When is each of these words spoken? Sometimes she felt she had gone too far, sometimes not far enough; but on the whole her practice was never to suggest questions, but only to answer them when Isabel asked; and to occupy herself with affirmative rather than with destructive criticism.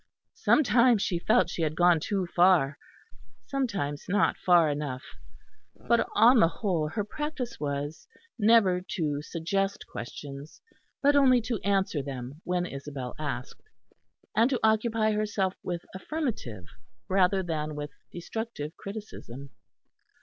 Sometimes 0.33 0.99
she 1.03 1.19
felt 1.19 1.47
she 1.51 1.61
had 1.61 1.75
gone 1.75 1.99
too 1.99 2.25
far, 2.35 2.79
sometimes 3.45 4.05
not 4.09 4.35
far 4.35 4.67
enough; 4.67 5.03
but 5.75 6.09
on 6.15 6.39
the 6.39 6.47
whole 6.47 6.89
her 6.89 7.03
practice 7.03 7.59
was 7.59 8.07
never 8.39 8.81
to 8.95 9.21
suggest 9.21 9.85
questions, 9.85 10.59
but 11.03 11.15
only 11.15 11.39
to 11.41 11.59
answer 11.59 12.01
them 12.01 12.41
when 12.45 12.65
Isabel 12.65 13.13
asked; 13.19 13.61
and 14.35 14.49
to 14.49 14.59
occupy 14.63 15.11
herself 15.11 15.53
with 15.61 15.85
affirmative 15.93 16.65
rather 17.07 17.43
than 17.43 17.75
with 17.75 17.91
destructive 18.11 18.75
criticism. 18.77 19.51